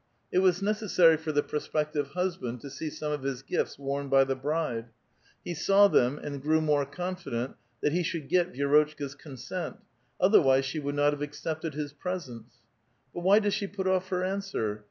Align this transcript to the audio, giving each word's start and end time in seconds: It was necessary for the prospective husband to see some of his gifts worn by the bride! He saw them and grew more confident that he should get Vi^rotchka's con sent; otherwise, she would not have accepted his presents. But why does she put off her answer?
It 0.31 0.39
was 0.39 0.63
necessary 0.63 1.15
for 1.15 1.31
the 1.31 1.43
prospective 1.43 2.13
husband 2.13 2.59
to 2.61 2.71
see 2.71 2.89
some 2.89 3.11
of 3.11 3.21
his 3.21 3.43
gifts 3.43 3.77
worn 3.77 4.09
by 4.09 4.23
the 4.23 4.35
bride! 4.35 4.87
He 5.45 5.53
saw 5.53 5.87
them 5.87 6.17
and 6.17 6.41
grew 6.41 6.59
more 6.59 6.87
confident 6.87 7.53
that 7.83 7.91
he 7.93 8.01
should 8.01 8.27
get 8.27 8.51
Vi^rotchka's 8.51 9.13
con 9.13 9.37
sent; 9.37 9.77
otherwise, 10.19 10.65
she 10.65 10.79
would 10.79 10.95
not 10.95 11.13
have 11.13 11.21
accepted 11.21 11.75
his 11.75 11.93
presents. 11.93 12.55
But 13.13 13.19
why 13.21 13.37
does 13.37 13.53
she 13.53 13.67
put 13.67 13.85
off 13.85 14.07
her 14.09 14.23
answer? 14.23 14.79